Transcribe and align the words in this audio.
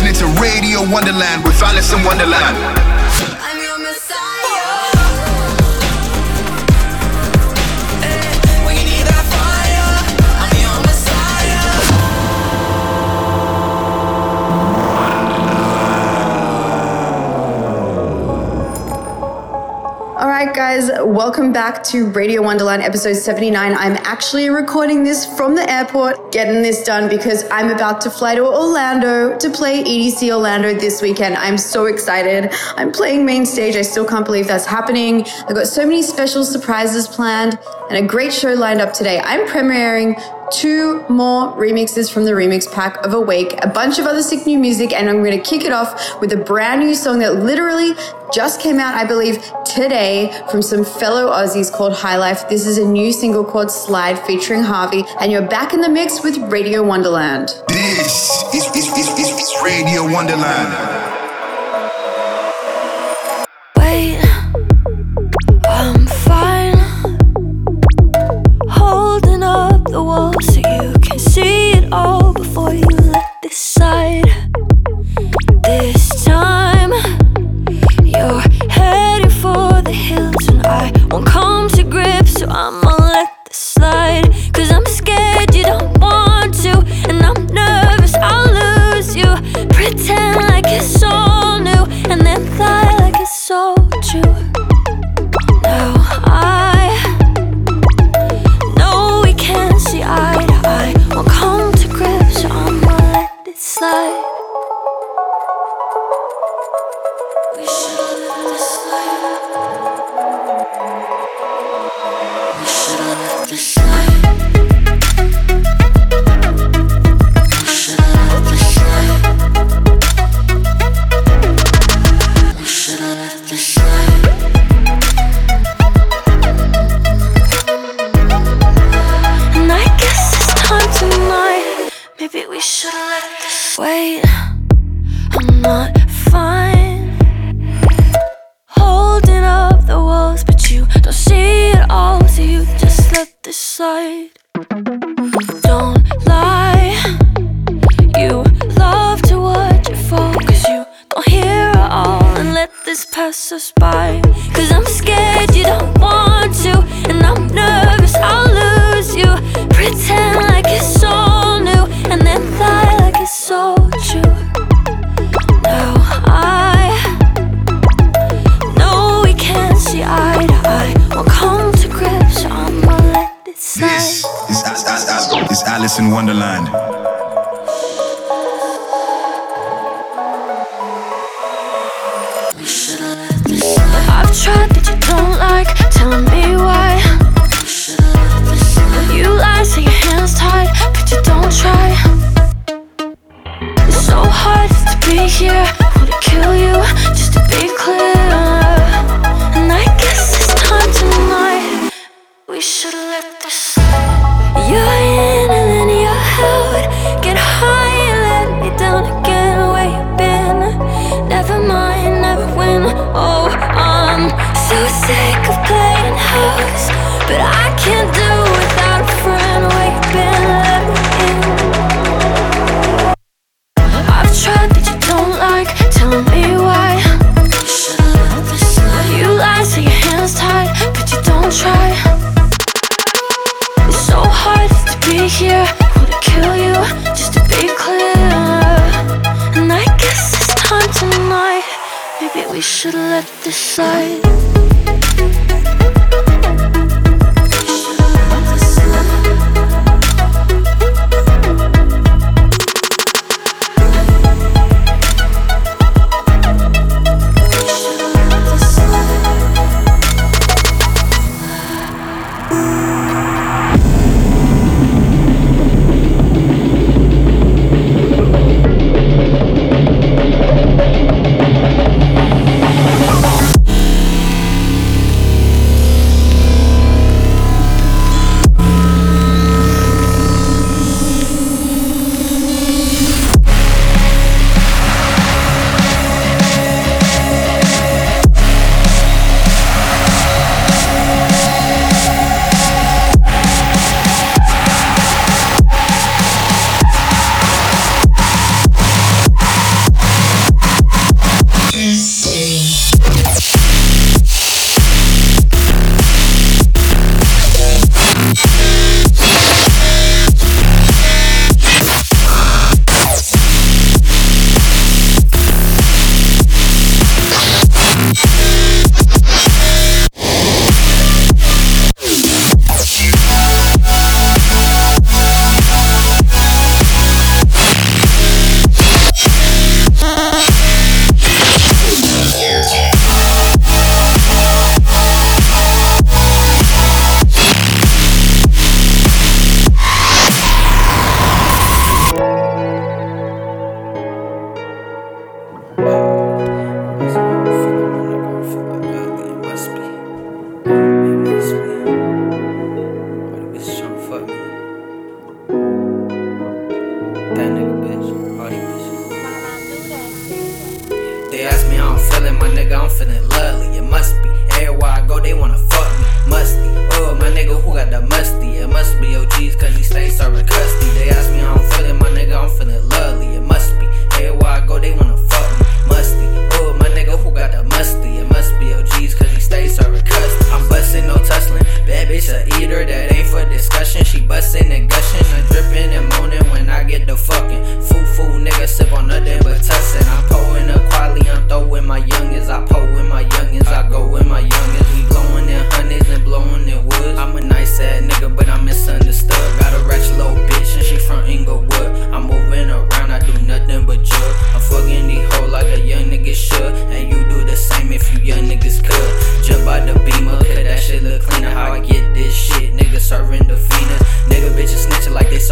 listening 0.00 0.14
to 0.14 0.40
Radio 0.40 0.80
Wonderland 0.92 1.42
with 1.42 1.60
Alison 1.60 2.04
Wonderland. 2.04 2.87
Guys, 20.68 20.90
welcome 21.02 21.50
back 21.50 21.82
to 21.82 22.10
Radio 22.10 22.42
Wonderland 22.42 22.82
episode 22.82 23.14
79. 23.14 23.72
I'm 23.72 23.96
actually 24.04 24.50
recording 24.50 25.02
this 25.02 25.24
from 25.34 25.54
the 25.54 25.62
airport, 25.72 26.30
getting 26.30 26.60
this 26.60 26.84
done 26.84 27.08
because 27.08 27.46
I'm 27.50 27.70
about 27.70 28.02
to 28.02 28.10
fly 28.10 28.34
to 28.34 28.42
Orlando 28.42 29.34
to 29.38 29.48
play 29.48 29.82
EDC 29.82 30.30
Orlando 30.30 30.74
this 30.74 31.00
weekend. 31.00 31.36
I'm 31.36 31.56
so 31.56 31.86
excited. 31.86 32.50
I'm 32.76 32.92
playing 32.92 33.24
main 33.24 33.46
stage. 33.46 33.76
I 33.76 33.82
still 33.82 34.04
can't 34.04 34.26
believe 34.26 34.46
that's 34.46 34.66
happening. 34.66 35.24
I've 35.48 35.54
got 35.54 35.68
so 35.68 35.86
many 35.86 36.02
special 36.02 36.44
surprises 36.44 37.08
planned 37.08 37.58
and 37.88 38.04
a 38.04 38.06
great 38.06 38.34
show 38.34 38.52
lined 38.52 38.82
up 38.82 38.92
today. 38.92 39.22
I'm 39.24 39.48
premiering 39.48 40.20
two 40.50 41.04
more 41.08 41.52
remixes 41.56 42.12
from 42.12 42.24
the 42.24 42.32
remix 42.32 42.70
pack 42.70 42.96
of 43.04 43.14
Awake, 43.14 43.54
a 43.62 43.68
bunch 43.68 43.98
of 43.98 44.06
other 44.06 44.22
sick 44.22 44.46
new 44.46 44.58
music, 44.58 44.92
and 44.92 45.08
I'm 45.08 45.22
going 45.22 45.36
to 45.36 45.42
kick 45.42 45.64
it 45.64 45.72
off 45.72 46.20
with 46.20 46.32
a 46.32 46.36
brand 46.36 46.80
new 46.80 46.94
song 46.94 47.18
that 47.20 47.36
literally 47.36 47.94
just 48.32 48.60
came 48.60 48.78
out, 48.78 48.94
I 48.94 49.04
believe, 49.04 49.42
today 49.64 50.32
from 50.50 50.62
some 50.62 50.84
fellow 50.84 51.30
Aussies 51.30 51.72
called 51.72 51.94
High 51.94 52.16
Life. 52.16 52.48
This 52.48 52.66
is 52.66 52.78
a 52.78 52.84
new 52.84 53.12
single 53.12 53.44
called 53.44 53.70
Slide 53.70 54.18
featuring 54.26 54.62
Harvey, 54.62 55.04
and 55.20 55.32
you're 55.32 55.46
back 55.46 55.72
in 55.74 55.80
the 55.80 55.88
mix 55.88 56.22
with 56.22 56.38
Radio 56.50 56.82
Wonderland. 56.82 57.48
This 57.68 58.30
is, 58.54 58.66
is, 58.76 58.86
is, 58.96 59.08
is, 59.18 59.30
is 59.30 59.54
Radio 59.62 60.04
Wonderland. 60.04 61.17
the 69.90 70.02
wall 70.02 70.32
so 70.42 70.58
you 70.58 70.92
can 71.00 71.18
see 71.18 71.70
it 71.72 71.92
all 71.92 72.32
before 72.32 72.74
you 72.74 72.87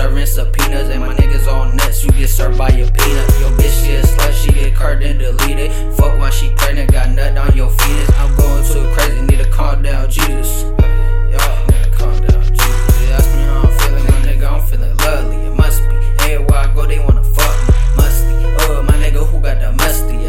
serving 0.07 0.27
subpoenas. 0.27 0.89
And 0.89 1.01
my 1.01 1.15
niggas 1.15 1.47
all 1.47 1.67
nuts, 1.73 2.05
you 2.05 2.11
get 2.13 2.29
served 2.29 2.59
by 2.59 2.69
your 2.71 2.91
peanut. 2.91 3.29
Your 3.41 3.51
bitch, 3.59 3.85
she 3.85 3.95
a 3.97 4.03
slut, 4.03 4.33
she 4.33 4.53
get 4.53 4.75
curved 4.75 5.03
and 5.03 5.19
deleted. 5.19 5.73
Fuck 5.97 6.19
while 6.19 6.31
she 6.31 6.51
pregnant, 6.55 6.93
got 6.93 7.11
nut 7.11 7.37
on 7.37 7.57
your 7.57 7.71
fetus. 7.71 8.11
I'm 8.19 8.35
going 8.37 8.65
too 8.65 8.89
crazy, 8.95 9.21
need 9.23 9.39
to 9.39 9.51
calm 9.51 9.83
down, 9.83 10.09
Jesus. 10.09 10.63
Y'all, 10.63 11.67
nigga, 11.67 11.93
calm 11.93 12.21
down, 12.21 12.43
Jesus. 12.43 12.99
They 12.99 13.13
ask 13.13 13.35
me 13.35 13.43
how 13.43 13.63
I'm 13.63 13.79
feeling, 13.79 14.05
my 14.05 14.21
nigga, 14.29 14.53
I'm 14.53 14.67
feeling 14.67 14.97
lovely. 14.99 15.37
It 15.37 15.55
must 15.55 15.81
be. 15.89 15.97
Everywhere 16.31 16.59
I 16.59 16.75
go, 16.75 16.87
they 16.87 16.99
wanna 17.01 17.25
fuck 17.25 17.69
me. 17.69 17.75
Must 17.97 18.23
be. 18.27 18.35
Oh, 18.61 18.83
my 18.87 18.95
nigga, 19.03 19.27
who 19.27 19.41
got 19.41 19.61
the 19.61 19.73
musty? 19.73 20.26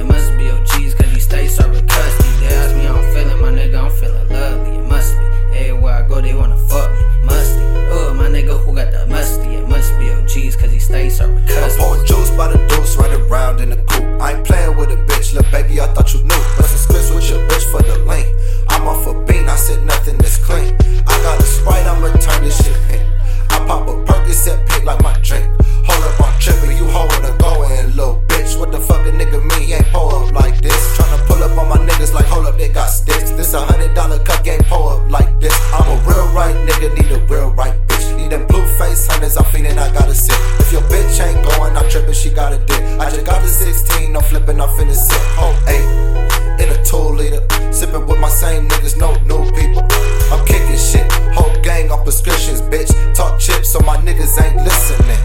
Pouring 11.78 12.06
juice 12.06 12.32
by 12.32 12.52
the 12.52 12.58
deuce, 12.68 12.98
right 12.98 13.14
around 13.14 13.62
in 13.62 13.70
the 13.70 13.78
coupe. 13.88 14.22
I 14.22 14.34
ain't 14.34 14.46
playing 14.46 14.76
with 14.76 14.90
a 14.92 14.98
bitch, 15.06 15.34
look 15.34 15.50
baby, 15.52 15.80
I 15.80 15.88
thought 15.94 16.14
you 16.14 16.22
knew. 16.22 16.44
Bustin' 16.58 16.78
scripts 16.78 17.12
with 17.14 17.30
your 17.30 17.40
bitch 17.48 17.66
for 17.72 17.82
the 17.82 17.98
link. 18.06 18.28
I'm 18.70 18.88
off 18.88 19.06
a 19.08 19.14
bean, 19.26 19.48
I 19.48 19.56
said 19.56 19.86
nothing 19.86 20.18
that's 20.18 20.38
clean. 20.38 20.76
I 21.08 21.14
got 21.24 21.40
a 21.40 21.44
sprite, 21.44 21.86
I'ma 21.86 22.12
turn 22.18 22.44
this 22.44 22.58
shit 22.64 22.78
pink. 22.88 23.04
I 23.50 23.64
pop 23.66 23.88
a 23.88 23.94
Percocet 24.04 24.68
pink 24.68 24.84
like 24.84 25.02
my 25.02 25.14
drink. 25.22 25.46
Hold 25.88 26.04
up, 26.04 26.22
I'm 26.22 26.40
trippin', 26.40 26.76
you 26.76 26.86
holdin' 26.86 27.24
a 27.24 27.38
goin', 27.38 27.96
little 27.96 28.27
bitch. 28.48 28.60
What 28.60 28.72
the 28.72 28.80
fuck 28.80 29.06
a 29.06 29.12
nigga 29.12 29.44
mean? 29.44 29.68
He 29.68 29.74
ain't 29.74 29.88
pull 29.88 30.10
up 30.10 30.32
like 30.32 30.62
this. 30.62 30.98
Tryna 30.98 31.26
pull 31.28 31.44
up 31.44 31.58
on 31.58 31.70
my 31.70 31.78
niggas 31.78 32.14
like, 32.14 32.26
hold 32.26 32.46
up, 32.46 32.58
they 32.58 32.70
got 32.70 32.88
sticks. 32.88 33.32
This 33.32 33.54
a 33.54 33.62
hundred 33.62 33.94
dollar 33.94 34.20
cut 34.20 34.44
game, 34.44 34.62
pull 34.64 34.90
up 34.90 35.10
like 35.10 35.40
this. 35.40 35.54
I'm 35.74 35.88
a 35.88 35.96
real 36.04 36.28
right 36.34 36.56
nigga, 36.68 36.94
need 36.96 37.12
a 37.12 37.20
real 37.26 37.52
right 37.52 37.76
bitch. 37.88 38.18
Need 38.18 38.32
them 38.32 38.46
blue 38.48 38.66
face 38.78 39.08
hunters, 39.08 39.38
I'm 39.38 39.46
feeling 39.46 39.78
I 39.78 39.92
gotta 39.94 40.16
sit. 40.16 40.38
If 40.60 40.72
your 40.72 40.82
bitch 40.84 41.20
ain't 41.26 41.44
going, 41.46 41.76
I'm 41.76 41.90
trippin', 41.90 42.14
she 42.14 42.30
got 42.30 42.54
a 42.54 42.58
dick. 42.60 42.84
I 43.00 43.10
just 43.10 43.26
got 43.26 43.44
a 43.44 43.48
16, 43.48 44.16
I'm 44.16 44.24
flippin', 44.24 44.62
I'm 44.62 44.70
finna 44.70 44.96
sit. 44.96 45.22
Oh, 45.40 45.54
eight, 45.68 46.37
in 46.60 46.70
a 46.70 46.84
two 46.84 46.98
liter. 46.98 47.42
Sippin' 47.72 48.08
with 48.08 48.20
my 48.20 48.30
same 48.30 48.68
niggas, 48.68 48.98
no 48.98 49.14
new 49.26 49.50
people. 49.52 49.84
I'm 50.32 50.46
kicking 50.46 50.78
shit, 50.78 51.12
whole 51.34 51.54
gang 51.62 51.92
on 51.92 52.04
prescriptions, 52.04 52.62
bitch. 52.62 52.92
Talk 53.16 53.40
chips 53.40 53.70
so 53.70 53.80
my 53.82 53.98
niggas 53.98 54.42
ain't 54.44 54.58
listening. 54.64 55.20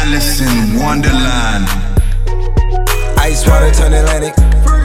Alison 0.00 0.80
Wonderland. 0.82 1.66
Ice 3.18 3.46
water 3.48 3.70
turn 3.72 3.92
Atlantic. 3.92 4.73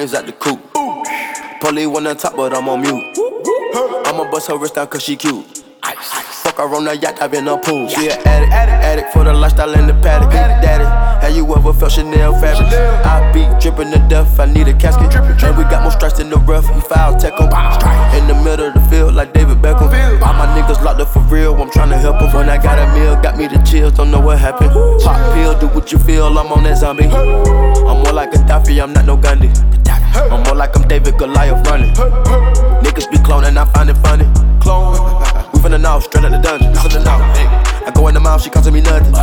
shit. 0.00 0.10
Blow 0.10 0.12
the 0.12 0.26
the 0.26 0.32
coop. 0.32 0.60
Polly 1.60 1.86
on 2.06 2.16
top, 2.16 2.36
but 2.36 2.54
I'm 2.54 2.68
on 2.68 2.80
mute. 2.82 3.18
I'ma 4.06 4.30
bust 4.30 4.48
her 4.48 4.58
wrist 4.58 4.74
down 4.74 4.88
cause 4.88 5.02
she 5.02 5.16
cute. 5.16 5.61
Fuck 6.42 6.56
her 6.56 6.74
on 6.74 6.84
the 6.84 6.96
yacht, 6.96 7.22
I've 7.22 7.30
been 7.30 7.46
a 7.46 7.56
pool. 7.56 7.88
She 7.88 8.08
an 8.10 8.18
addict, 8.26 8.52
addict 8.52 9.12
for 9.12 9.22
the 9.22 9.32
lifestyle 9.32 9.72
in 9.74 9.86
the 9.86 9.94
paddock. 9.94 10.32
Daddy, 10.32 10.84
have 11.24 11.36
you 11.36 11.46
ever 11.54 11.72
felt 11.72 11.92
Chanel 11.92 12.32
fabric? 12.40 12.66
I 13.06 13.30
be 13.32 13.46
dripping 13.60 13.92
to 13.92 14.00
death, 14.08 14.40
I 14.40 14.46
need 14.46 14.66
a 14.66 14.74
casket. 14.74 15.14
And 15.14 15.56
we 15.56 15.62
got 15.64 15.82
more 15.82 15.92
strikes 15.92 16.18
in 16.18 16.30
the 16.30 16.38
rough, 16.38 16.66
we 16.74 16.80
foul 16.80 17.16
tech 17.16 17.34
'em. 17.40 17.46
In 18.18 18.26
the 18.26 18.34
middle 18.42 18.66
of 18.66 18.74
the 18.74 18.80
field, 18.90 19.14
like 19.14 19.32
David 19.32 19.62
Beckham. 19.62 19.86
All 20.20 20.34
my 20.34 20.46
niggas 20.58 20.82
locked 20.82 21.00
up 21.00 21.08
for 21.08 21.20
real, 21.30 21.54
I'm 21.54 21.70
tryna 21.70 22.00
help 22.00 22.20
'em. 22.20 22.32
When 22.34 22.48
I 22.48 22.58
got 22.58 22.76
a 22.76 22.86
meal, 22.92 23.14
got 23.22 23.36
me 23.36 23.46
the 23.46 23.58
chills, 23.58 23.92
don't 23.92 24.10
know 24.10 24.18
what 24.20 24.38
happened. 24.40 24.72
Pop 25.04 25.34
pill, 25.34 25.54
do 25.60 25.68
what 25.68 25.92
you 25.92 25.98
feel, 26.00 26.26
I'm 26.26 26.50
on 26.50 26.64
that 26.64 26.78
zombie. 26.78 27.06
I'm 27.06 28.02
more 28.02 28.12
like 28.12 28.34
a 28.34 28.38
Gaddafi, 28.38 28.82
I'm 28.82 28.92
not 28.92 29.04
no 29.06 29.16
Gandhi. 29.16 29.50
I'm 30.16 30.42
more 30.42 30.56
like 30.56 30.74
I'm 30.76 30.88
David 30.88 31.18
Goliath 31.18 31.64
running. 31.68 31.94
Niggas 32.82 33.08
be 33.12 33.18
cloning, 33.18 33.56
I 33.56 33.64
find 33.66 33.90
it 33.90 33.98
funny. 33.98 34.26
Clone. 34.60 35.22
We 35.62 35.68
finna 35.68 35.80
know, 35.80 36.00
straight 36.00 36.24
out 36.24 36.32
the 36.32 36.38
dungeon. 36.38 36.74
Finna 36.74 37.04
know. 37.06 37.22
Hey. 37.38 37.46
I 37.86 37.92
go 37.94 38.08
in 38.08 38.14
the 38.14 38.20
mouth, 38.20 38.42
she 38.42 38.50
costing 38.50 38.74
me 38.74 38.80
nothing. 38.80 39.14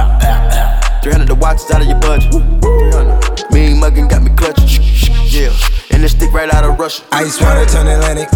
300 1.03 1.27
the 1.27 1.35
watch 1.35 1.57
is 1.59 1.71
out 1.71 1.81
of 1.81 1.87
your 1.87 1.99
budget. 1.99 2.31
300. 2.31 3.51
Mean 3.51 3.75
muggin' 3.75 4.07
got 4.07 4.23
me 4.23 4.31
clutching. 4.39 4.79
Yeah. 5.27 5.51
And 5.91 5.99
this 5.99 6.15
stick 6.15 6.31
right 6.31 6.47
out 6.47 6.63
of 6.63 6.79
Russia. 6.79 7.03
Ice 7.11 7.41
water 7.41 7.65
turn 7.65 7.87
Atlantic. 7.87 8.31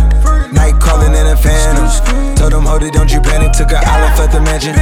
Night 0.51 0.75
calling 0.83 1.15
in 1.15 1.27
a 1.31 1.37
phantom. 1.39 1.87
Told 2.35 2.51
them, 2.51 2.67
hold 2.67 2.83
it, 2.83 2.91
don't 2.91 3.07
you 3.07 3.21
panic. 3.21 3.53
Took 3.55 3.71
an 3.71 3.79
island, 3.87 4.19
left 4.19 4.33
the 4.35 4.41
mansion. 4.41 4.75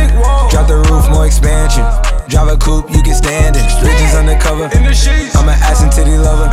Drop 0.49 0.65
the 0.65 0.81
roof, 0.89 1.05
more 1.13 1.27
expansion. 1.27 1.85
Drive 2.25 2.49
a 2.49 2.57
coupe, 2.57 2.89
you 2.89 3.03
can 3.05 3.13
stand 3.13 3.53
it. 3.53 3.69
Bitches 3.85 4.17
undercover. 4.17 4.65
I'm 5.37 5.45
an 5.45 5.61
ass 5.61 5.85
and 5.85 5.91
titty 5.91 6.17
lover. 6.17 6.49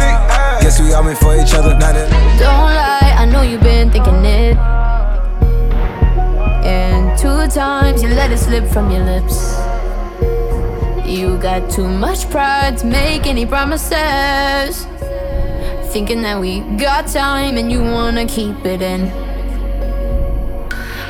Guess 0.60 0.80
we 0.84 0.92
all 0.92 1.02
meant 1.02 1.16
for 1.16 1.32
each 1.32 1.54
other. 1.54 1.72
Now 1.80 1.96
that 1.96 2.12
Don't 2.36 2.76
lie, 2.76 3.16
I 3.16 3.24
know 3.24 3.40
you've 3.40 3.64
been 3.64 3.90
thinking 3.90 4.20
it. 4.20 4.87
Two 7.18 7.48
times 7.48 8.00
you 8.00 8.10
let 8.10 8.30
it 8.30 8.38
slip 8.38 8.64
from 8.68 8.92
your 8.92 9.02
lips. 9.02 9.58
You 11.04 11.36
got 11.38 11.68
too 11.68 11.88
much 11.88 12.30
pride 12.30 12.78
to 12.78 12.86
make 12.86 13.26
any 13.26 13.44
promises. 13.44 14.86
Thinking 15.92 16.22
that 16.22 16.38
we 16.40 16.60
got 16.78 17.08
time 17.08 17.56
and 17.56 17.72
you 17.72 17.82
wanna 17.82 18.24
keep 18.24 18.64
it 18.64 18.82
in. 18.82 19.10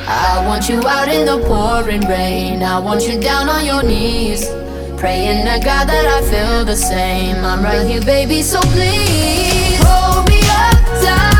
I 0.07 0.43
want 0.47 0.67
you 0.67 0.81
out 0.87 1.09
in 1.09 1.27
the 1.27 1.45
pouring 1.45 2.01
rain. 2.07 2.63
I 2.63 2.79
want 2.79 3.07
you 3.07 3.19
down 3.19 3.47
on 3.47 3.63
your 3.63 3.83
knees. 3.83 4.47
Praying 4.97 5.45
to 5.45 5.63
God 5.63 5.87
that 5.89 6.05
I 6.07 6.21
feel 6.27 6.65
the 6.65 6.75
same. 6.75 7.35
I'm 7.45 7.61
right 7.61 7.85
here, 7.85 8.01
baby, 8.01 8.41
so 8.41 8.59
please 8.61 9.77
hold 9.83 10.27
me 10.27 10.39
up, 10.49 10.75
tie 11.03 11.38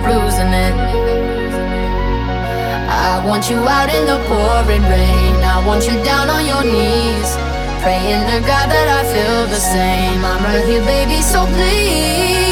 up 0.00 0.24
losing 0.24 0.52
it. 0.52 0.74
I 2.88 3.24
want 3.26 3.50
you 3.50 3.56
out 3.56 3.88
in 3.88 4.06
the 4.06 4.18
pouring 4.28 4.82
rain. 4.82 5.36
I 5.44 5.62
want 5.66 5.84
you 5.84 6.02
down 6.04 6.28
on 6.28 6.44
your 6.46 6.64
knees. 6.64 7.30
Praying 7.82 8.24
to 8.30 8.40
God 8.46 8.68
that 8.68 8.88
I 8.88 9.02
feel 9.12 9.46
the 9.46 9.60
same. 9.60 10.24
I'm 10.24 10.42
right 10.44 10.64
here, 10.66 10.84
baby, 10.84 11.22
so 11.22 11.46
please 11.46 12.49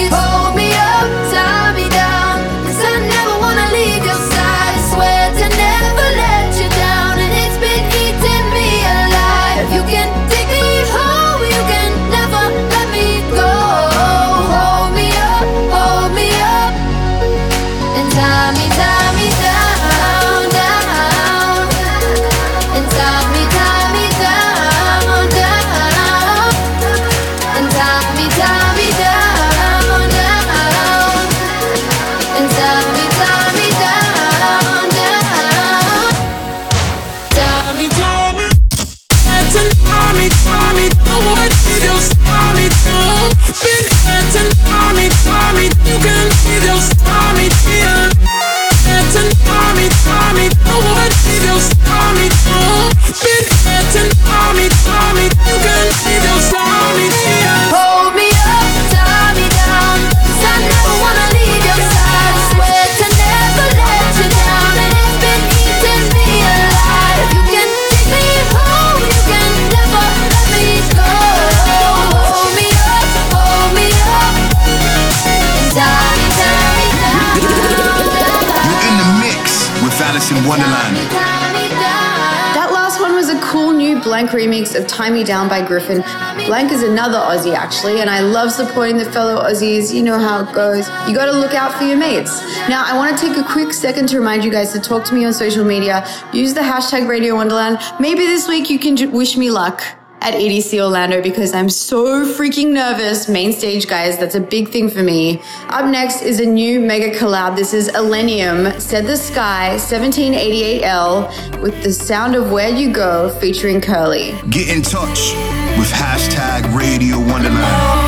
Tie 84.99 85.11
Me 85.11 85.23
Down 85.23 85.49
by 85.49 85.63
Gryffin. 85.63 86.03
Blank 86.49 86.73
is 86.73 86.83
another 86.83 87.19
Aussie 87.19 87.55
actually, 87.55 88.01
and 88.01 88.11
I 88.11 88.19
love 88.19 88.51
supporting 88.51 88.97
the 88.97 89.05
fellow 89.05 89.41
Aussies. 89.49 89.95
You 89.95 90.03
know 90.03 90.19
how 90.19 90.43
it 90.43 90.53
goes. 90.53 90.89
You 91.09 91.15
gotta 91.15 91.31
look 91.39 91.55
out 91.55 91.73
for 91.79 91.85
your 91.85 91.97
mates. 91.97 92.41
Now, 92.69 92.83
I 92.85 92.97
wanna 92.97 93.17
take 93.17 93.37
a 93.37 93.45
quick 93.45 93.73
second 93.73 94.09
to 94.09 94.19
remind 94.19 94.43
you 94.45 94.51
guys 94.51 94.73
to 94.73 94.81
talk 94.81 95.05
to 95.05 95.15
me 95.15 95.25
on 95.25 95.33
social 95.33 95.65
media. 95.65 96.05
Use 96.33 96.53
the 96.53 96.63
hashtag 96.63 97.07
Radio 97.07 97.37
Wonderland. 97.37 97.79
Maybe 98.01 98.27
this 98.27 98.49
week 98.49 98.71
you 98.71 98.81
can 98.81 98.97
j- 98.97 99.07
wish 99.07 99.37
me 99.37 99.53
luck 99.53 99.85
at 100.21 100.35
EDC 100.35 100.81
Orlando 100.81 101.23
because 101.23 101.55
I'm 101.55 101.69
so 101.69 102.25
freaking 102.25 102.73
nervous. 102.73 103.29
Main 103.29 103.53
stage, 103.53 103.87
guys, 103.87 104.19
that's 104.19 104.35
a 104.35 104.41
big 104.41 104.69
thing 104.69 104.89
for 104.89 105.03
me. 105.03 105.41
Up 105.69 105.91
next 105.91 106.23
is 106.23 106.41
a 106.41 106.47
new 106.47 106.81
mega 106.81 107.11
collab. 107.17 107.57
This 107.57 107.75
is 107.75 107.89
Illenium, 107.91 108.81
Said 108.81 109.07
the 109.07 109.17
Sky, 109.17 109.77
1788L, 109.77 111.61
with 111.63 111.83
the 111.83 111.93
sound 111.93 112.35
of 112.35 112.51
Where 112.51 112.71
You 112.71 112.93
Go 112.93 113.31
featuring 113.41 113.81
Curly. 113.81 114.35
Get 114.51 114.69
in 114.69 114.83
touch 114.83 115.33
with 115.79 115.91
hashtag 115.91 116.75
Radio 116.77 117.19
Wonderland. 117.19 118.08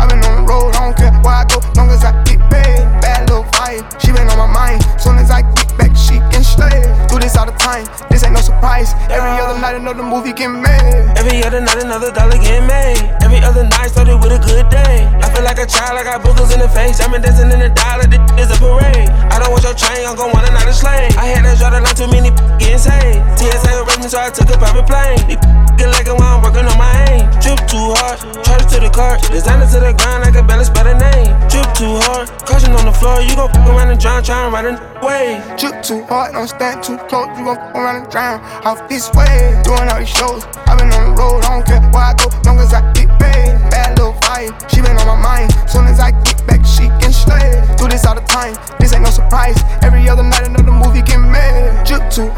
I 24.31 24.33
took 24.33 24.47
a 24.47 24.57
private 24.57 24.87
plane. 24.87 25.19
Get 25.75 25.91
like 25.91 26.07
while 26.07 26.39
I'm 26.39 26.41
working 26.41 26.63
on 26.63 26.77
my 26.79 26.87
aim. 27.11 27.27
Drip 27.43 27.59
too 27.67 27.91
hard, 27.99 28.15
charge 28.47 28.63
to 28.71 28.79
the 28.79 28.87
car. 28.87 29.19
Designer 29.27 29.67
to 29.67 29.79
the 29.83 29.91
ground, 29.91 30.23
like 30.23 30.39
a 30.39 30.43
balance 30.43 30.71
by 30.71 30.87
the 30.87 30.95
name. 30.95 31.35
Drip 31.51 31.67
too 31.75 31.99
hard, 32.07 32.31
caution 32.47 32.71
on 32.71 32.87
the 32.87 32.95
floor. 32.95 33.19
You 33.19 33.35
gon' 33.35 33.51
fuck 33.51 33.67
around 33.67 33.91
and 33.91 33.99
drown, 33.99 34.23
try 34.23 34.47
and 34.47 34.53
ride 34.55 34.71
a 34.71 34.79
way. 35.03 35.43
Drip 35.59 35.83
too 35.83 36.07
hard, 36.07 36.31
don't 36.31 36.47
stand 36.47 36.79
too 36.79 36.95
close. 37.11 37.27
You 37.35 37.43
gon' 37.43 37.59
fuck 37.59 37.75
around 37.75 37.95
and 38.03 38.09
drown. 38.09 38.39
Off 38.63 38.87
this 38.87 39.11
way, 39.11 39.59
doing 39.67 39.83
all 39.91 39.99
these 39.99 40.07
shows. 40.07 40.47
I've 40.63 40.79
been 40.79 40.87
on 40.95 41.11
the 41.11 41.15
road, 41.19 41.43
I 41.43 41.59
don't 41.59 41.67
care 41.67 41.83
where 41.91 42.07
I 42.07 42.15
go, 42.15 42.31
long 42.47 42.50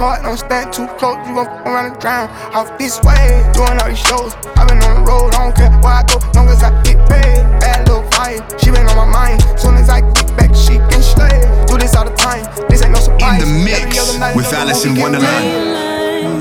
Drip 0.04 0.22
don't 0.24 0.38
stand 0.38 0.74
too 0.74 0.88
close. 1.00 1.16
You 1.28 1.36
gon' 1.36 1.46
fuck 1.46 1.66
around 1.66 1.92
and 1.94 2.00
drown. 2.02 2.30
Off 2.54 2.78
this 2.78 3.00
way, 3.04 3.40
doing 3.54 3.80
all 3.80 3.88
these 3.88 4.00
shows. 4.00 4.36
i 4.58 4.66
been 4.68 4.84
on 4.84 5.00
the 5.00 5.10
road, 5.10 5.34
I 5.34 5.48
don't 5.48 5.56
care 5.56 5.72
where 5.80 5.94
I 5.94 6.04
go, 6.04 6.20
long 6.36 6.50
as 6.50 6.62
I 6.62 6.72
get 6.84 6.98
paid. 7.08 7.40
Bad 7.64 7.88
little 7.88 8.04
fire, 8.12 8.44
she 8.60 8.72
been 8.72 8.86
on 8.88 8.98
my 8.98 9.06
mind. 9.06 9.42
Soon 9.58 9.76
as 9.76 9.90
I 9.90 10.02
get 10.02 10.28
back, 10.36 10.54
she 10.56 10.76
can 10.92 11.02
slay. 11.02 11.40
Do 11.68 11.78
this 11.78 11.96
all 11.96 12.04
the 12.04 12.16
time, 12.16 12.44
this 12.68 12.84
ain't 12.84 12.92
no 12.92 13.00
surprise. 13.00 13.42
In 13.44 13.48
the 13.48 13.64
mix 13.64 14.36
with 14.36 14.52
Alison 14.52 15.00
Wonderland. 15.00 15.72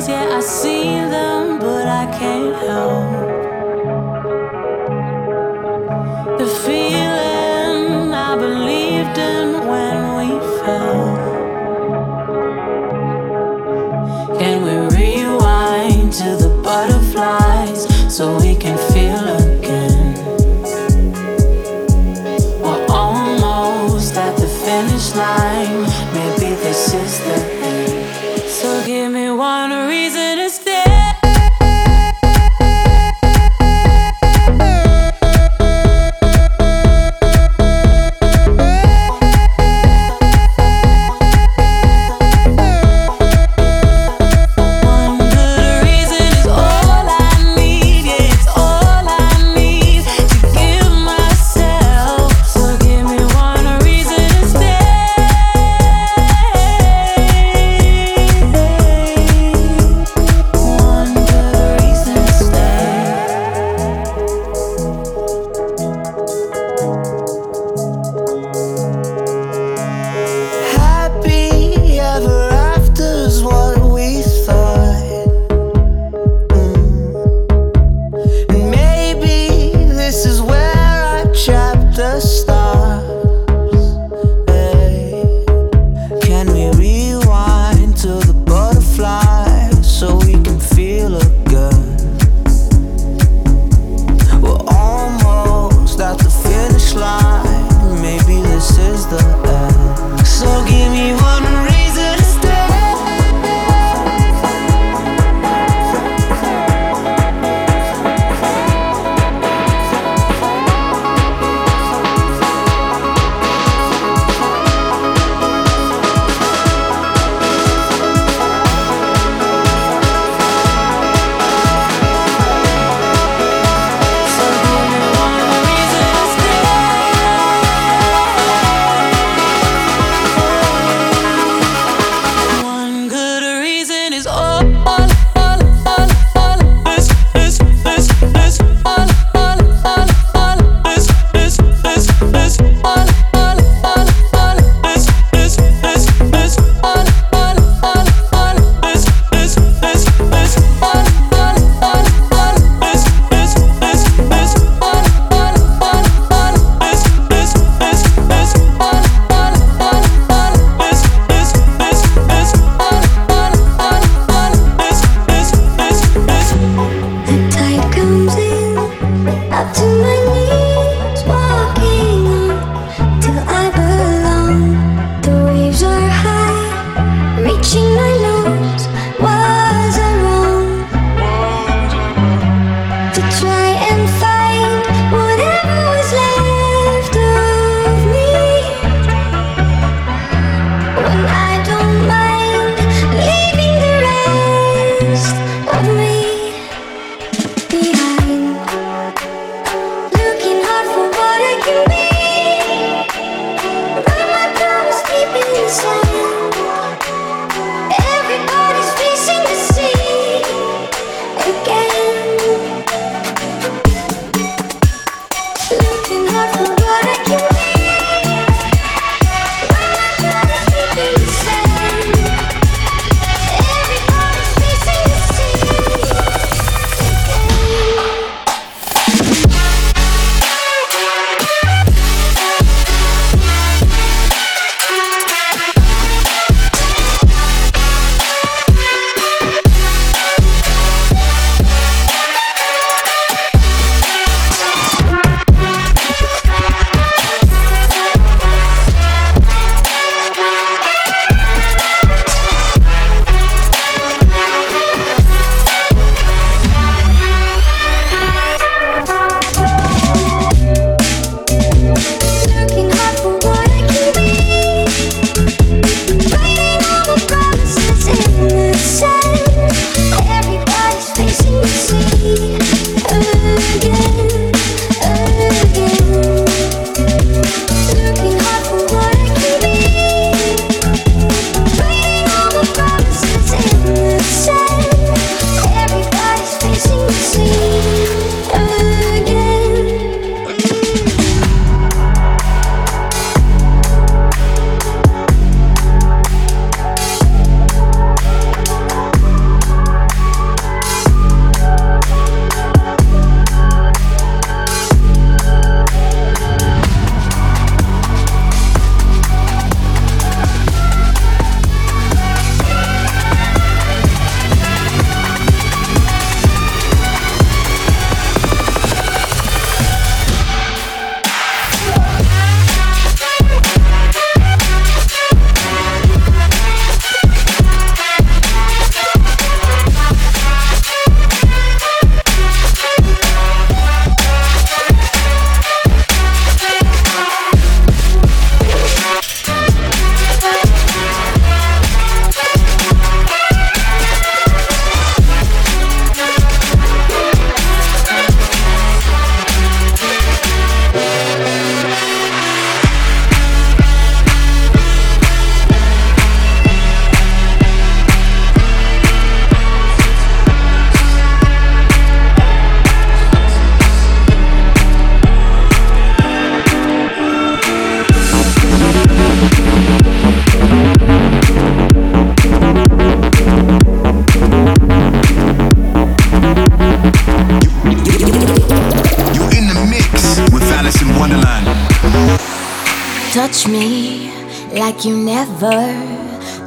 Yeah, 0.08 0.36
I 0.36 0.40
see 0.40 0.98
them, 0.98 1.60
but 1.60 1.86
I 1.86 2.06
can't 2.18 2.56
help 2.66 3.11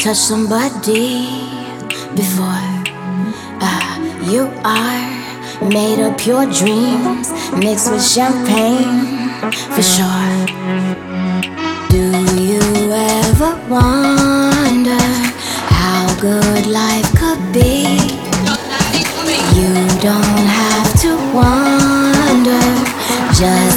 Touch 0.05 0.17
somebody 0.17 1.25
before. 2.13 2.69
Uh, 3.59 4.21
you 4.29 4.43
are 4.63 5.67
made 5.67 5.97
of 5.99 6.15
pure 6.15 6.45
dreams 6.45 7.31
mixed 7.57 7.91
with 7.91 8.05
champagne 8.05 9.31
for 9.73 9.81
sure. 9.81 10.45
Do 11.89 12.05
you 12.39 12.61
ever 12.93 13.57
wonder 13.67 15.05
how 15.73 16.15
good 16.21 16.67
life 16.67 17.09
could 17.17 17.41
be? 17.51 17.97
You 19.57 19.73
don't 20.05 20.45
have 20.61 21.01
to 21.01 21.17
wonder 21.33 22.61
just. 23.33 23.74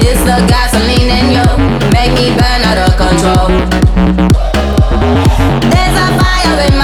It's 0.00 0.20
the 0.24 0.38
gasoline 0.48 1.10
in 1.10 1.26
you, 1.36 1.44
make 1.92 2.12
me 2.16 2.30
burn 2.32 2.62
out 2.64 2.78
of 2.88 2.96
control. 2.96 3.48
There's 5.68 5.96
a 5.96 6.08
fire 6.18 6.60
in 6.66 6.79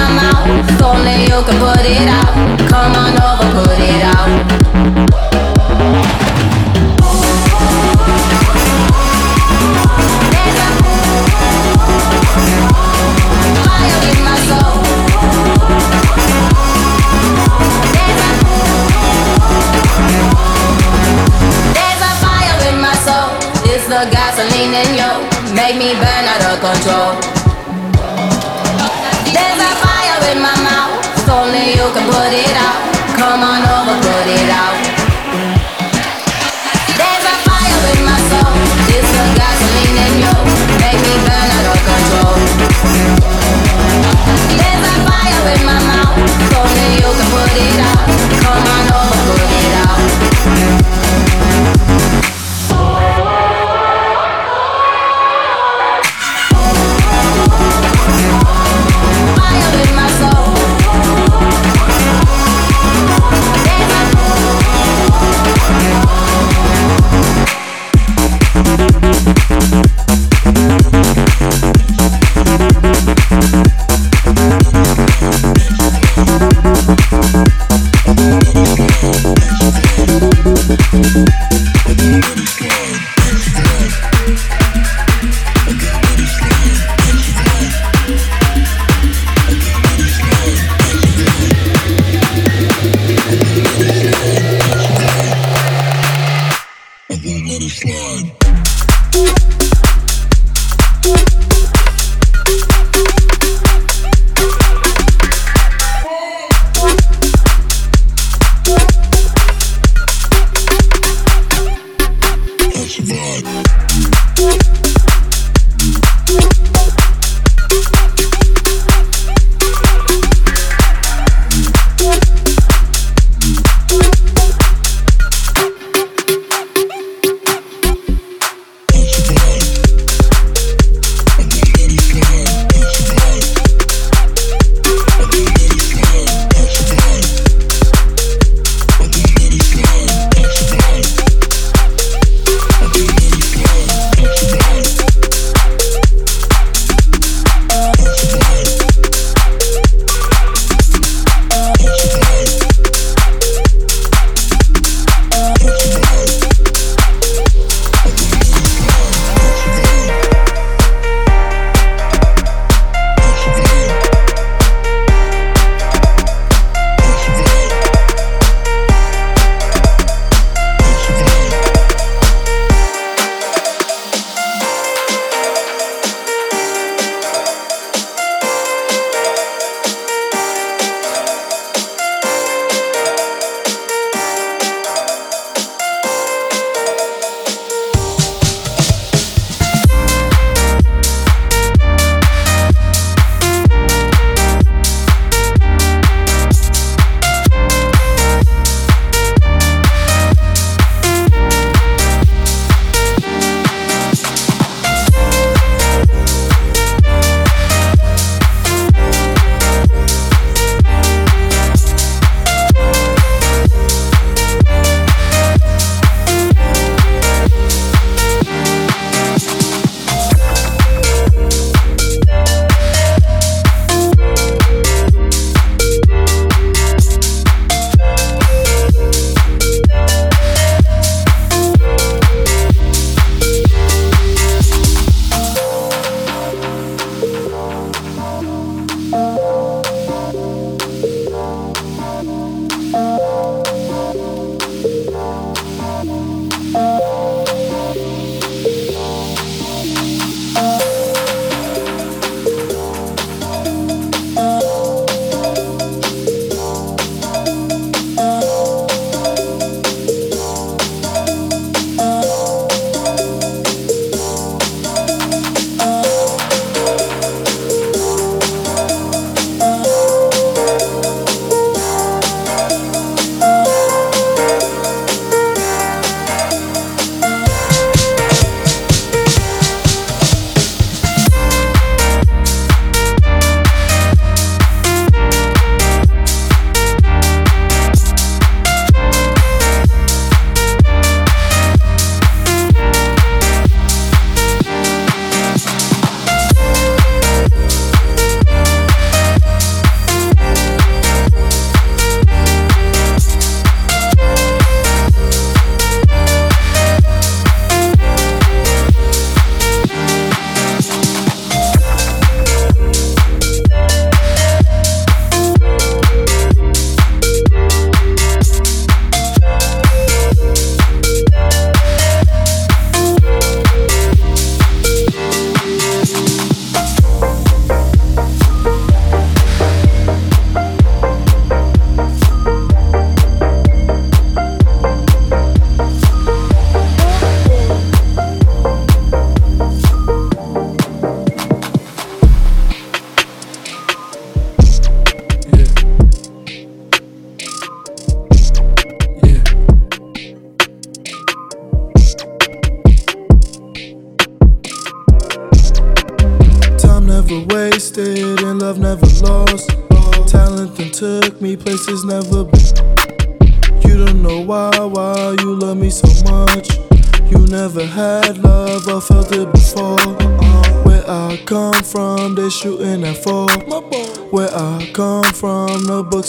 Survive. 113.07 113.66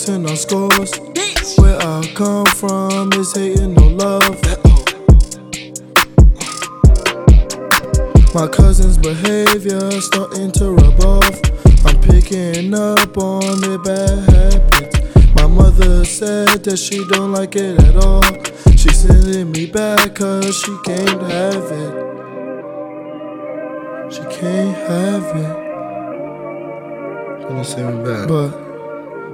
No 0.08 0.16
books 0.16 0.16
and 0.16 0.24
no 0.24 0.34
scores. 0.34 0.92
Where 1.58 1.78
I 1.80 2.02
come 2.14 2.46
from 2.46 3.12
is 3.14 3.34
hating 3.34 3.74
no 3.74 3.88
love. 3.88 4.40
My 8.34 8.46
cousin's 8.46 8.98
behavior 8.98 9.90
starting 10.00 10.52
to 10.52 10.72
rub 10.72 11.00
off. 11.04 11.40
I'm 11.84 12.00
picking 12.00 12.74
up 12.74 13.16
on 13.18 13.60
their 13.60 13.78
bad 13.78 14.30
habits. 14.30 15.34
My 15.34 15.46
mother 15.46 16.04
said 16.04 16.64
that 16.64 16.78
she 16.78 17.04
don't 17.08 17.32
like 17.32 17.56
it 17.56 17.80
at 17.82 17.96
all. 18.04 18.22
She 18.76 18.90
sending 18.90 19.50
me 19.52 19.66
back 19.66 20.14
cause 20.14 20.56
she 20.56 20.76
can't 20.84 21.22
have 21.22 21.72
it. 21.72 21.94
She 24.12 24.22
can't 24.40 24.76
have 24.88 25.36
it. 25.36 25.56
Gonna 27.48 27.64
send 27.64 27.98
me 27.98 28.04
back. 28.04 28.28
But 28.28 28.67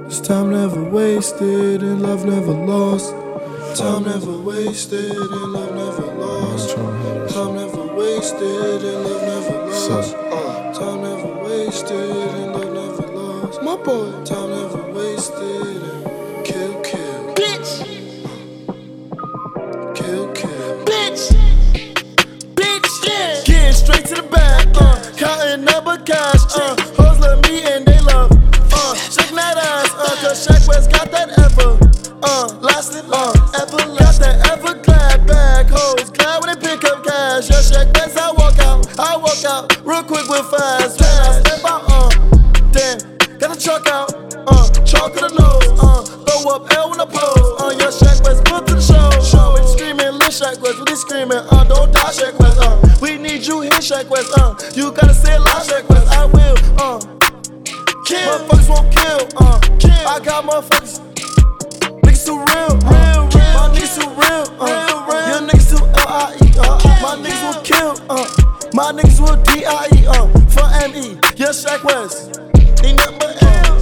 this 0.05 0.21
time 0.21 0.51
never 0.51 0.83
wasted 0.83 1.81
and 1.81 2.01
love 2.01 2.25
never 2.25 2.53
lost. 2.53 3.11
Time 3.75 4.03
never 4.03 4.37
wasted 4.37 5.11
and 5.11 5.53
love 5.53 5.75
never 5.75 6.05
lost. 6.15 6.75
Time 7.33 7.55
never 7.55 7.85
wasted 7.95 8.83
and 8.83 9.03
love 9.03 9.21
never 9.23 9.65
lost. 9.65 10.11
Time 10.79 11.01
never 11.01 11.43
wasted 11.43 11.91
and 11.91 12.53
love 12.53 12.73
never 12.73 13.07
lost. 13.13 13.61
My 13.63 13.75
boy. 13.75 14.11
Time 14.23 14.49
never 14.51 14.91
wasted 14.93 15.83
and 15.83 16.45
kill, 16.45 16.81
kill. 16.83 17.33
Bitch. 17.33 17.71
Kill, 19.95 20.33
kill. 20.33 20.85
Bitch. 20.85 21.23
Bitch. 22.53 23.07
Yeah. 23.07 23.41
Getting 23.43 23.73
straight 23.73 24.05
to 24.05 24.15
the 24.15 24.23
bag, 24.23 24.67
uh, 24.77 25.11
counting 25.17 25.65
number 25.65 25.97
cash, 25.97 26.43
uh, 26.55 26.75
real 39.85 40.03
quick 40.03 40.27
with 40.27 40.49
fast, 40.49 40.99
when 40.99 41.09
I 41.09 41.39
step 41.39 41.63
out, 41.65 41.83
uh, 41.87 42.09
damn, 42.71 42.97
got 43.37 43.53
the 43.53 43.59
truck 43.61 43.87
out, 43.87 44.09
uh, 44.47 44.69
chalk 44.83 45.13
of 45.13 45.21
the 45.21 45.31
nose, 45.37 45.79
uh, 45.79 46.01
throw 46.25 46.55
up 46.55 46.71
L 46.73 46.89
when 46.89 46.99
I 46.99 47.05
pose, 47.05 47.61
uh, 47.61 47.69
yeah, 47.77 47.93
Sheck 47.93 48.23
Wes, 48.25 48.41
put 48.41 48.65
to 48.67 48.75
the 48.75 48.81
show, 48.81 49.09
show, 49.21 49.53
we 49.53 49.61
screaming, 49.67 50.13
lit 50.17 50.33
Sheck 50.33 50.59
Wes, 50.59 50.75
we 50.89 50.95
screaming, 50.95 51.37
uh, 51.37 51.63
don't 51.65 51.93
die 51.93 52.11
Sheck 52.11 52.33
Wes, 52.39 52.57
uh, 52.57 52.81
we 53.01 53.17
need 53.17 53.45
you 53.45 53.61
here, 53.61 53.77
Sheck 53.79 54.09
Wes, 54.09 54.25
uh, 54.37 54.55
you 54.73 54.91
gotta 54.91 55.13
say 55.13 55.35
it 55.35 55.39
loud, 55.39 55.61
Sheck 55.61 55.87
Wes, 55.89 56.05
I 56.09 56.25
will, 56.25 56.57
uh, 56.81 56.99
kill, 58.05 58.25
motherfuckers 58.25 58.69
won't 58.69 58.89
kill, 58.89 59.21
uh, 59.37 59.59
kill, 59.77 60.07
I 60.09 60.19
got 60.19 60.45
motherfuckers, 60.45 60.99
niggas 62.01 62.25
too 62.25 62.41
real, 62.41 62.73
real, 62.89 63.29
real, 63.29 63.53
my 63.53 63.69
niggas 63.69 63.93
too 64.01 64.09
real, 64.17 64.45
uh, 64.57 64.65
your 65.29 65.41
niggas 65.45 65.69
too 65.69 65.85
L-I-E, 65.85 66.57
uh, 66.57 66.81
my 67.05 67.13
niggas 67.21 67.41
will 67.45 67.61
kill, 67.61 67.93
uh, 68.09 68.25
my 68.75 68.91
niggas 68.91 69.21
will 69.21 69.41
D-I-E, 69.43 70.05
uh, 70.05 70.27
for 70.49 70.67
M-E, 70.83 71.17
yeah, 71.37 71.47
Sheck 71.47 71.81
Wes, 71.85 72.27
ain't 72.83 72.97
nothing 72.97 73.19
but 73.19 73.41
L, 73.41 73.81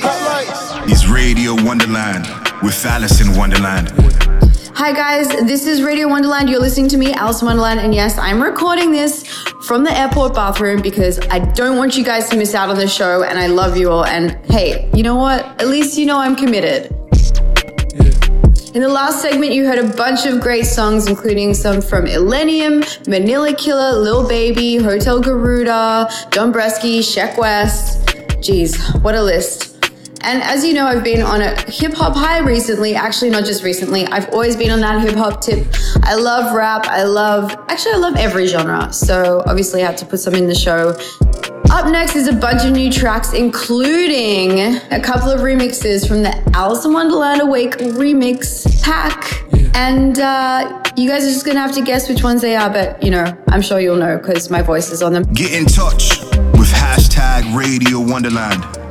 highlights. 0.00 0.92
Is 0.92 1.08
Radio 1.08 1.54
Wonderland 1.64 2.24
with 2.62 2.86
Alison 2.86 3.36
Wonderland. 3.36 3.92
Hi 4.76 4.92
guys, 4.92 5.26
this 5.48 5.66
is 5.66 5.82
Radio 5.82 6.06
Wonderland. 6.06 6.48
You're 6.48 6.60
listening 6.60 6.88
to 6.90 6.96
me, 6.96 7.14
Alison 7.14 7.46
Wonderland, 7.46 7.80
and 7.80 7.92
yes, 7.92 8.16
I'm 8.16 8.40
recording 8.40 8.92
this 8.92 9.26
from 9.66 9.82
the 9.82 9.90
airport 9.90 10.34
bathroom 10.34 10.82
because 10.82 11.18
I 11.28 11.40
don't 11.40 11.76
want 11.76 11.96
you 11.96 12.04
guys 12.04 12.28
to 12.28 12.36
miss 12.36 12.54
out 12.54 12.68
on 12.68 12.76
the 12.76 12.86
show, 12.86 13.24
and 13.24 13.40
I 13.40 13.48
love 13.48 13.76
you 13.76 13.90
all. 13.90 14.04
And 14.04 14.38
hey, 14.44 14.88
you 14.94 15.02
know 15.02 15.16
what? 15.16 15.44
At 15.60 15.66
least 15.66 15.98
you 15.98 16.06
know 16.06 16.18
I'm 16.18 16.36
committed. 16.36 16.94
In 18.76 18.82
the 18.82 18.90
last 18.90 19.22
segment, 19.22 19.54
you 19.54 19.64
heard 19.64 19.78
a 19.78 19.88
bunch 19.96 20.26
of 20.26 20.38
great 20.38 20.66
songs, 20.66 21.06
including 21.06 21.54
some 21.54 21.80
from 21.80 22.04
Illenium, 22.04 22.84
Manila 23.08 23.54
Killa, 23.54 23.98
Lil 23.98 24.28
Baby, 24.28 24.76
Hotel 24.76 25.18
Garuda, 25.18 26.06
Dombresky, 26.28 26.98
Sheck 26.98 27.38
Wes. 27.38 27.96
Jeez, 28.44 28.76
what 29.02 29.14
a 29.14 29.22
list. 29.22 29.75
And 30.22 30.42
as 30.42 30.64
you 30.64 30.74
know, 30.74 30.86
I've 30.86 31.04
been 31.04 31.22
on 31.22 31.40
a 31.40 31.60
hip 31.70 31.94
hop 31.94 32.16
high 32.16 32.40
recently. 32.40 32.94
Actually, 32.94 33.30
not 33.30 33.44
just 33.44 33.62
recently. 33.62 34.06
I've 34.06 34.28
always 34.30 34.56
been 34.56 34.70
on 34.70 34.80
that 34.80 35.00
hip 35.02 35.16
hop 35.16 35.40
tip. 35.40 35.66
I 36.02 36.14
love 36.14 36.54
rap. 36.54 36.86
I 36.86 37.04
love, 37.04 37.52
actually, 37.68 37.92
I 37.92 37.98
love 37.98 38.16
every 38.16 38.46
genre. 38.46 38.92
So 38.92 39.42
obviously, 39.46 39.82
I 39.82 39.86
had 39.86 39.96
to 39.98 40.06
put 40.06 40.20
some 40.20 40.34
in 40.34 40.46
the 40.46 40.54
show. 40.54 40.98
Up 41.70 41.90
next 41.90 42.14
is 42.14 42.28
a 42.28 42.32
bunch 42.32 42.64
of 42.64 42.72
new 42.72 42.90
tracks, 42.90 43.32
including 43.32 44.76
a 44.92 45.00
couple 45.00 45.30
of 45.30 45.40
remixes 45.40 46.06
from 46.06 46.22
the 46.22 46.50
Alison 46.54 46.92
Wonderland 46.92 47.42
Awake 47.42 47.72
remix 47.72 48.82
pack. 48.82 49.42
And 49.74 50.18
uh, 50.18 50.82
you 50.96 51.08
guys 51.08 51.24
are 51.24 51.32
just 51.32 51.44
gonna 51.44 51.60
have 51.60 51.72
to 51.74 51.82
guess 51.82 52.08
which 52.08 52.22
ones 52.22 52.40
they 52.40 52.56
are, 52.56 52.70
but 52.70 53.02
you 53.02 53.10
know, 53.10 53.36
I'm 53.48 53.62
sure 53.62 53.80
you'll 53.80 53.96
know 53.96 54.16
because 54.16 54.48
my 54.48 54.62
voice 54.62 54.90
is 54.90 55.02
on 55.02 55.12
them. 55.12 55.24
Get 55.34 55.52
in 55.52 55.66
touch 55.66 56.20
with 56.56 56.72
hashtag 56.72 57.54
Radio 57.54 58.00
Wonderland. 58.00 58.85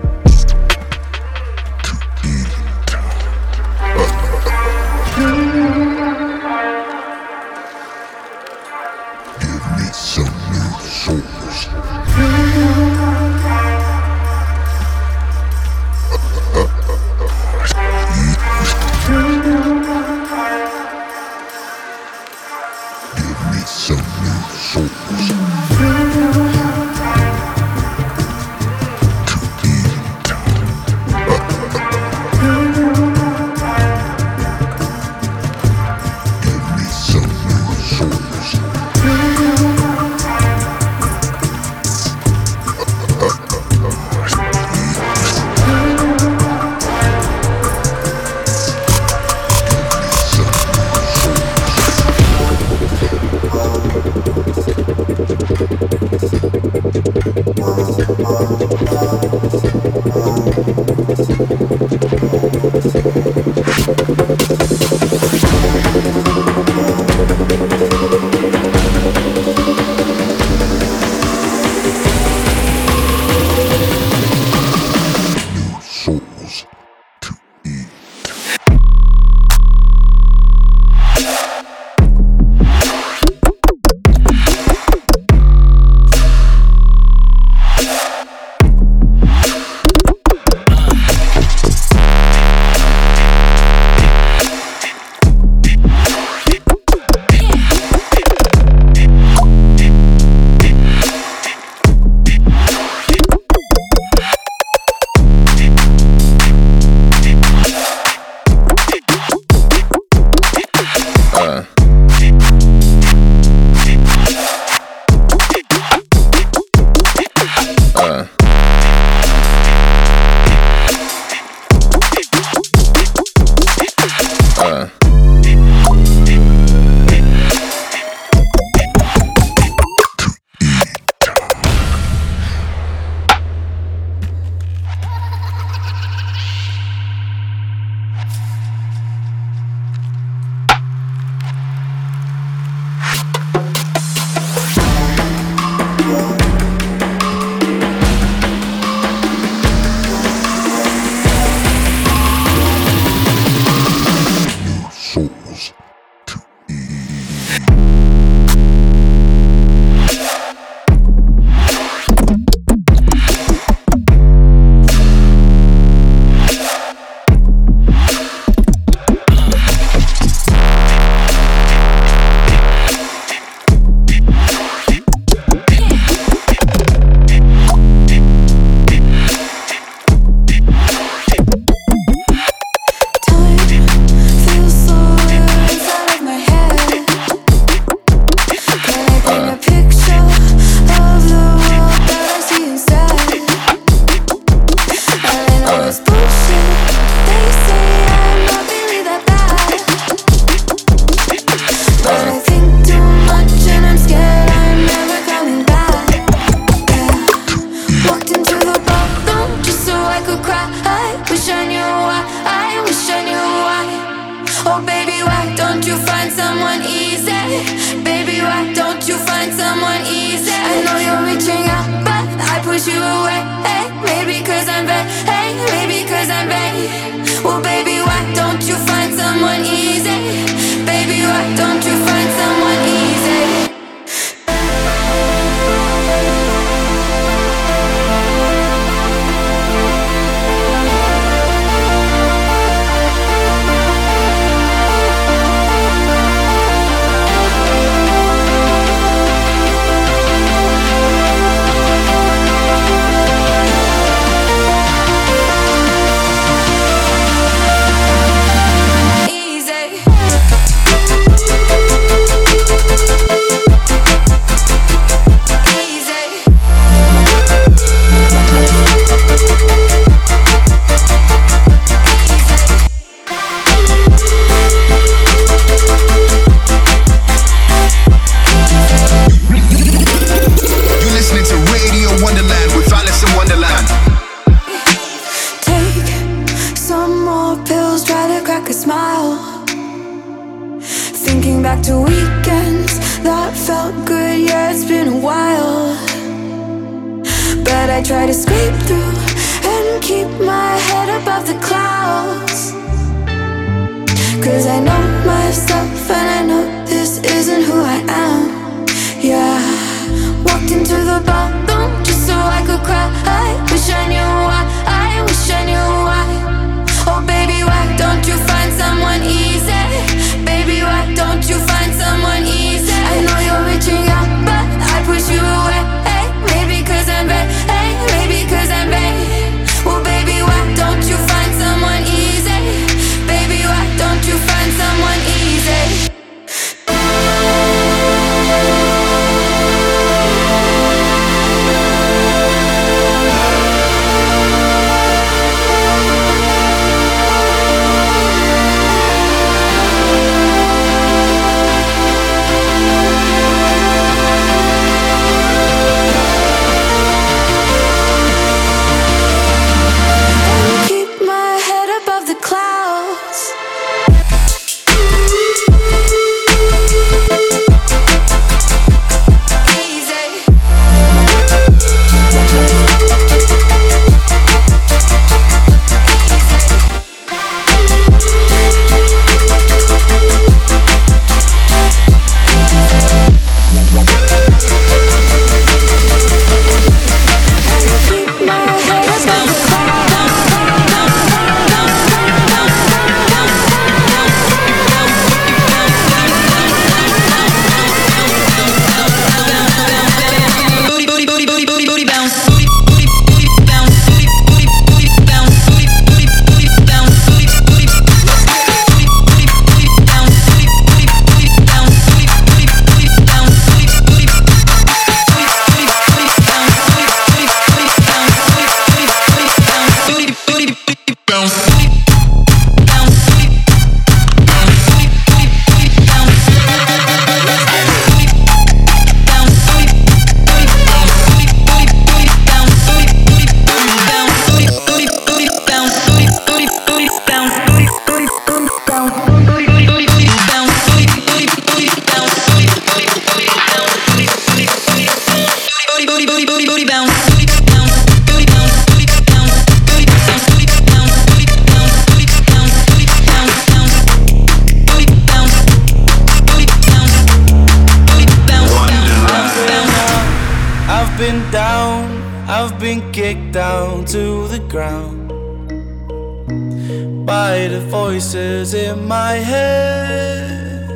by 467.26 467.68
the 467.68 467.80
voices 467.80 468.76
in 468.76 469.08
my 469.08 469.34
head. 469.34 470.88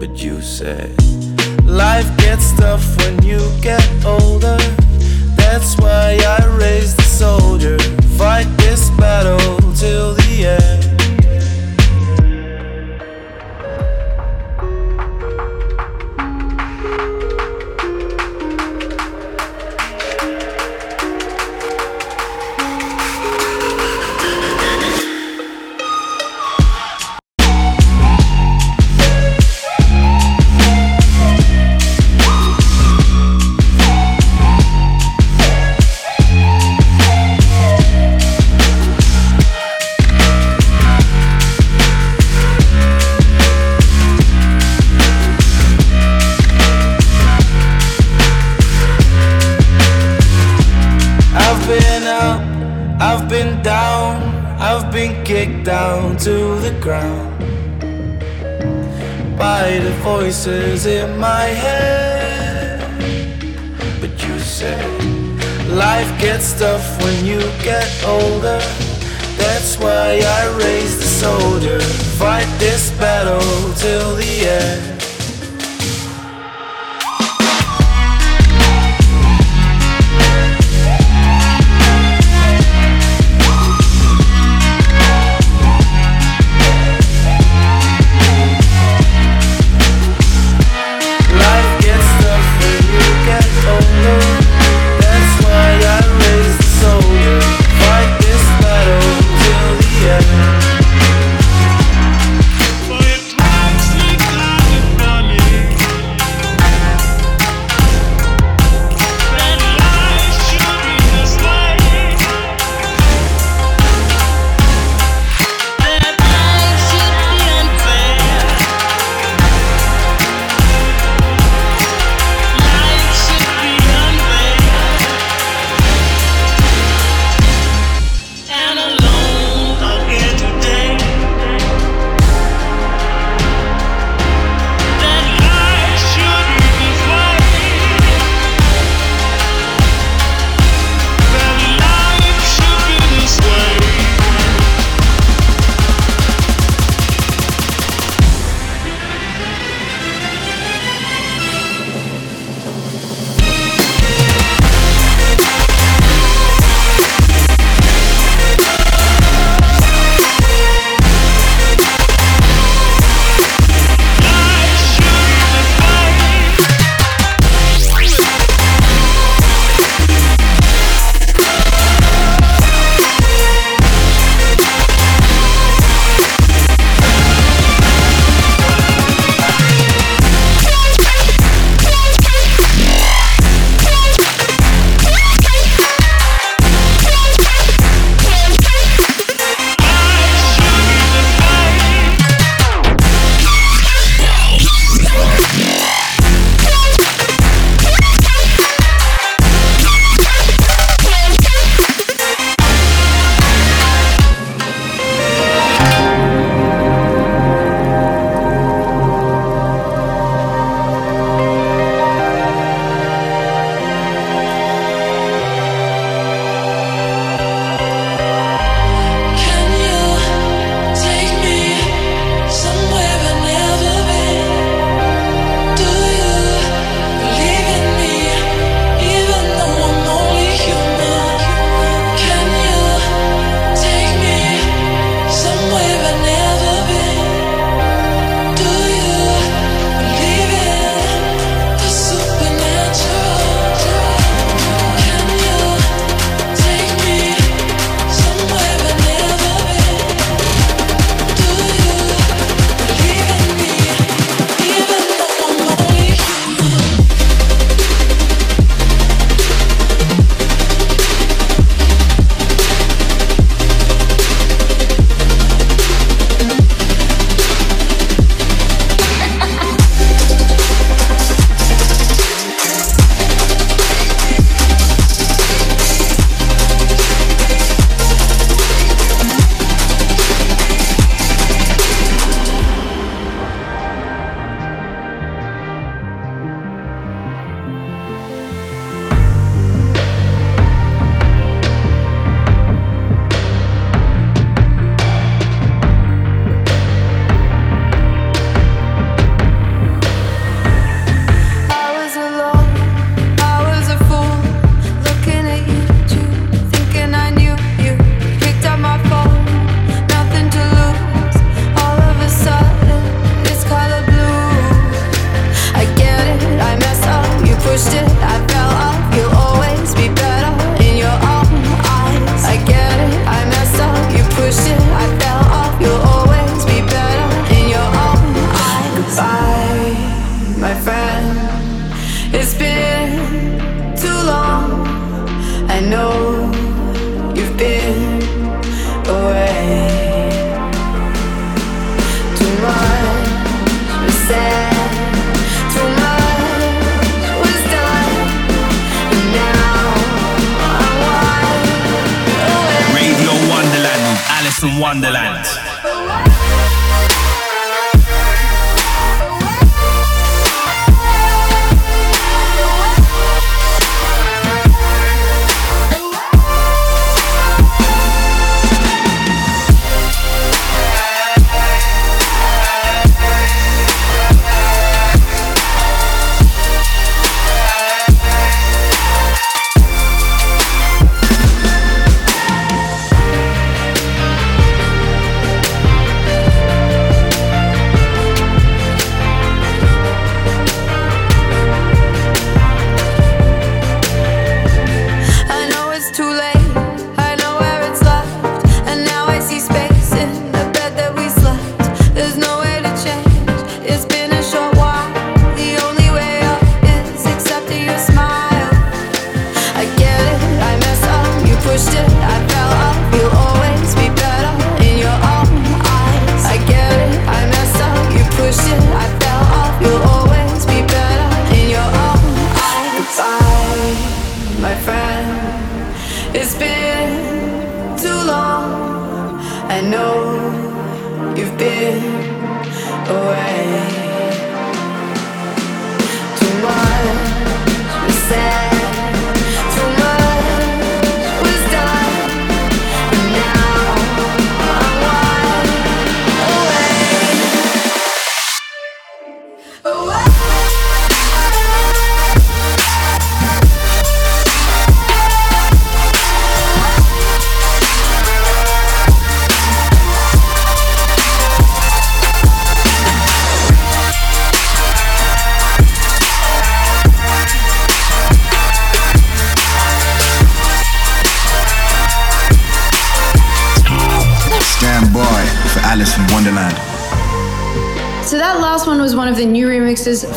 But 0.00 0.22
you 0.22 0.40
said, 0.40 0.90
Life 1.64 2.16
gets 2.16 2.56
tough 2.56 2.96
when 2.98 3.22
you 3.22 3.40
get 3.60 3.86
older. 4.04 4.56
That's 5.36 5.76
why 5.76 6.18
I 6.26 6.46
raised 6.58 6.96
the 6.96 7.02
soldier. 7.02 7.78
Fight 8.16 8.48
this 8.56 8.88
battle 8.90 9.58
till 9.74 10.14
the 10.14 10.56
end. 10.58 10.95
voices 60.46 60.86
in 60.86 61.18
my 61.18 61.44
head. 61.44 62.80
But 64.00 64.10
you 64.22 64.38
said 64.38 64.86
life 65.68 66.20
gets 66.20 66.58
tough 66.58 67.02
when 67.02 67.24
you 67.26 67.40
get 67.62 67.90
older. 68.04 68.55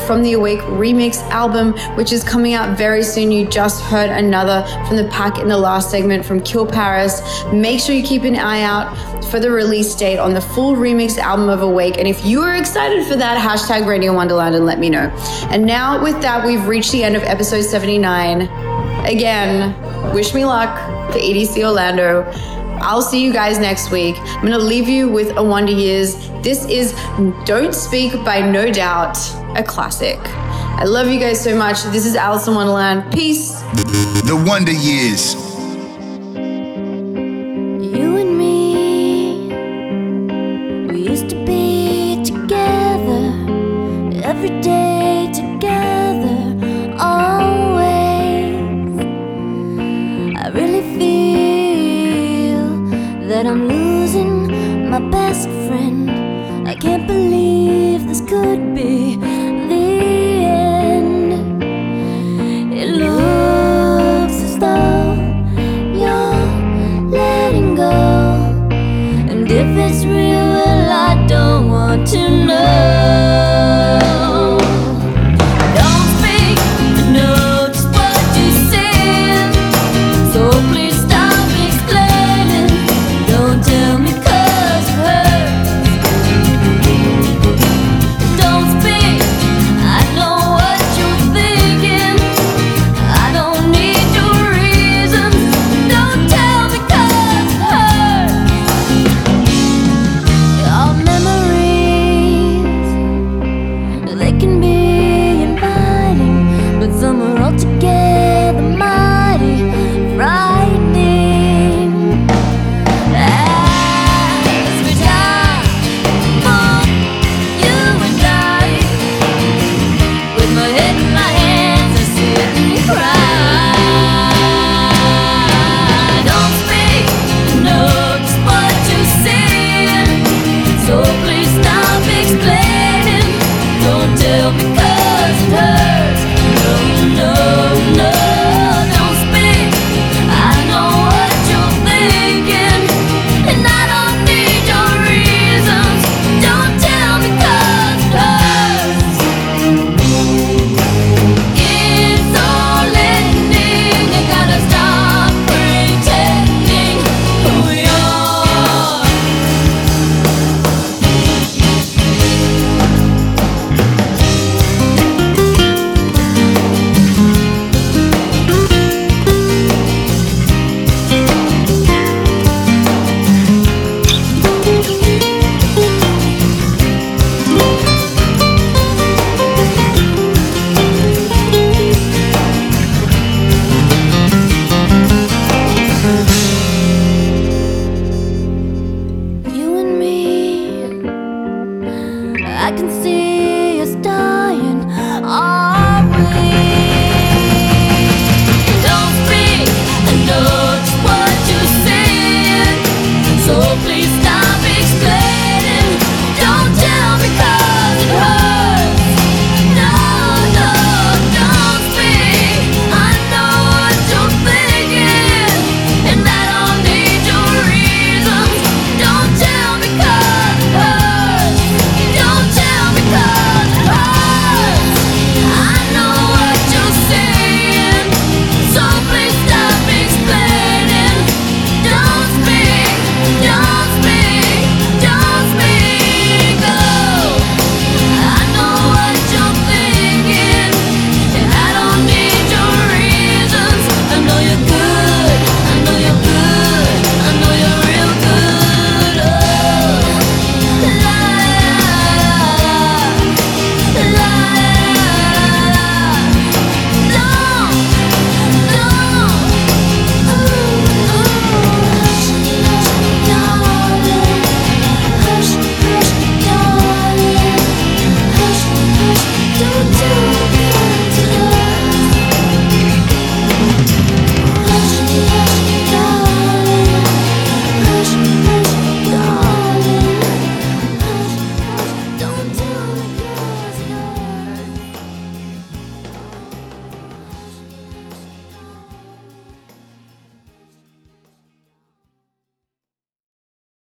From 0.10 0.24
the 0.24 0.34
Awake 0.34 0.58
remix 0.62 1.22
album, 1.30 1.74
which 1.96 2.12
is 2.12 2.24
coming 2.24 2.56
out 2.56 2.76
very 2.76 3.04
soon. 3.04 3.32
You 3.32 3.48
just 3.48 3.80
heard 3.84 4.10
another 4.10 4.66
from 4.88 4.98
the 4.98 5.08
pack 5.10 5.38
in 5.38 5.48
the 5.48 5.56
last 5.56 5.92
segment 5.92 6.26
from 6.26 6.42
Kill 6.42 6.66
Paris. 6.66 7.22
Make 7.54 7.80
sure 7.80 7.94
you 7.94 8.02
keep 8.02 8.24
an 8.24 8.36
eye 8.36 8.64
out 8.64 8.92
for 9.26 9.40
the 9.40 9.52
release 9.52 9.94
date 9.94 10.18
on 10.18 10.34
the 10.34 10.42
full 10.42 10.74
remix 10.74 11.20
album 11.20 11.48
of 11.48 11.62
Awake. 11.62 12.00
And 12.00 12.08
if 12.08 12.26
you 12.26 12.42
are 12.42 12.56
excited 12.56 13.06
for 13.06 13.18
that, 13.18 13.38
hashtag 13.38 13.86
Radio 13.86 14.12
Wonderland 14.12 14.56
and 14.56 14.66
let 14.66 14.80
me 14.80 14.90
know. 14.90 15.16
And 15.52 15.64
now 15.64 16.02
with 16.02 16.20
that, 16.24 16.44
we've 16.44 16.66
reached 16.66 16.92
the 16.92 17.04
end 17.04 17.16
of 17.16 17.22
episode 17.22 17.62
79. 17.62 18.42
Again, 19.06 20.12
wish 20.12 20.34
me 20.34 20.44
luck 20.44 20.76
for 21.12 21.20
EDC 21.20 21.64
Orlando. 21.64 22.24
I'll 22.82 23.04
see 23.04 23.24
you 23.24 23.32
guys 23.32 23.60
next 23.60 23.92
week. 23.92 24.16
I'm 24.18 24.42
gonna 24.42 24.58
leave 24.58 24.90
you 24.90 25.08
with 25.08 25.38
a 25.38 25.44
Wonder 25.44 25.74
Years. 25.74 26.16
This 26.42 26.66
is 26.66 26.94
Don't 27.46 27.76
Speak 27.76 28.14
by 28.26 28.42
No 28.42 28.72
Doubt, 28.72 29.18
a 29.56 29.64
classic. 29.64 30.20
I 30.24 30.86
love 30.86 31.08
you 31.08 31.20
guys 31.20 31.44
so 31.44 31.56
much. 31.56 31.84
This 31.84 32.06
is 32.06 32.16
Alison 32.16 32.56
Wonderland. 32.56 33.12
Peace. 33.12 33.60
The 34.24 34.44
Wonder 34.48 34.72
Years. 34.72 35.49